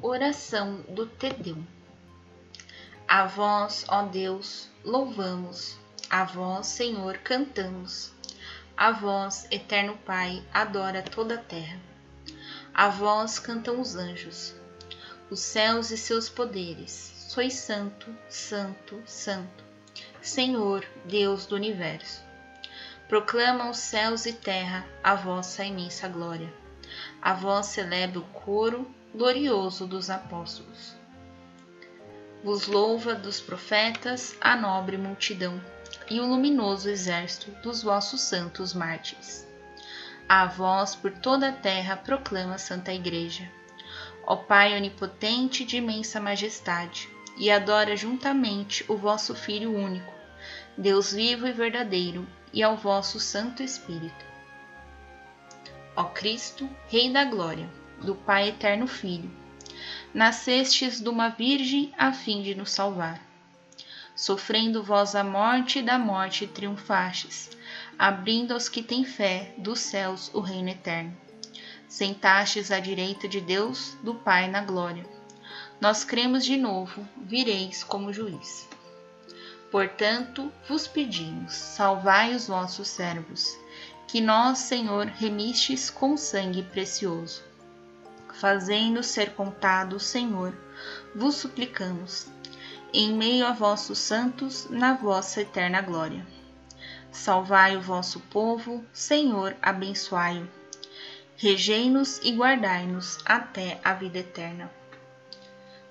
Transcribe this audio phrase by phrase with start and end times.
[0.00, 1.56] Oração do Tedeu.
[3.08, 5.76] A vós, ó Deus, louvamos,
[6.08, 8.12] a vós, Senhor, cantamos.
[8.76, 11.80] A vós, eterno Pai, adora toda a terra.
[12.72, 14.54] A vós cantam os anjos,
[15.30, 17.26] os céus e seus poderes.
[17.28, 19.64] Sois santo, santo, santo,
[20.22, 22.22] Senhor, Deus do universo.
[23.08, 26.54] Proclamam os céus e terra a vossa imensa glória.
[27.20, 28.88] A vós celebra o coro
[29.18, 30.94] glorioso dos apóstolos.
[32.44, 35.60] Vos louva dos profetas a nobre multidão
[36.08, 39.44] e o luminoso exército dos vossos santos mártires.
[40.28, 43.50] A vós por toda a terra proclama a Santa Igreja.
[44.24, 50.12] Ó Pai onipotente de imensa majestade, e adora juntamente o vosso Filho único,
[50.76, 54.24] Deus vivo e verdadeiro, e ao vosso Santo Espírito.
[55.96, 57.68] Ó Cristo, Rei da Glória,
[58.02, 59.30] do Pai Eterno Filho.
[60.14, 63.20] Nascestes de uma Virgem a fim de nos salvar.
[64.14, 67.50] Sofrendo vós a morte da morte triunfastes,
[67.98, 71.16] abrindo aos que têm fé dos céus o reino eterno.
[71.88, 75.06] Sentastes à direita de Deus, do Pai na glória.
[75.80, 78.68] Nós cremos de novo, vireis como juiz.
[79.70, 83.56] Portanto, vos pedimos, salvai os vossos servos,
[84.06, 87.47] que nós, Senhor, remistes com sangue precioso
[88.38, 90.56] fazendo ser contado, Senhor,
[91.14, 92.28] vos suplicamos,
[92.92, 96.24] em meio a vossos santos, na vossa eterna glória.
[97.10, 100.48] Salvai o vosso povo, Senhor, abençoai-o.
[101.36, 104.70] Regei-nos e guardai-nos até a vida eterna.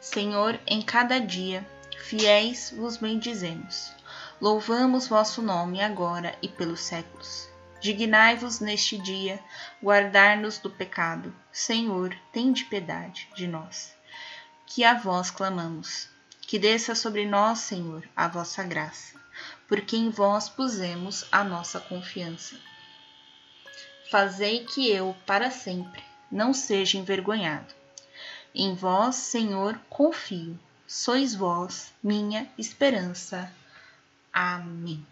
[0.00, 1.66] Senhor, em cada dia,
[1.98, 3.92] fiéis vos bendizemos.
[4.40, 7.55] Louvamos vosso nome agora e pelos séculos.
[7.86, 9.38] Dignai-vos neste dia
[9.80, 11.32] guardar-nos do pecado.
[11.52, 13.94] Senhor, tende piedade de nós,
[14.66, 16.08] que a vós clamamos.
[16.40, 19.16] Que desça sobre nós, Senhor, a vossa graça,
[19.68, 22.56] porque em vós pusemos a nossa confiança.
[24.10, 27.72] Fazei que eu, para sempre, não seja envergonhado.
[28.52, 30.58] Em vós, Senhor, confio.
[30.88, 33.48] Sois vós minha esperança.
[34.32, 35.06] Amém.